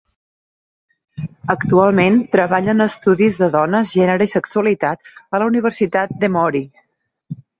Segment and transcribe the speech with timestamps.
[1.55, 6.63] Actualment treballa en Estudis de Dones, Gènere i Sexualitat a la Universitat d'Emory.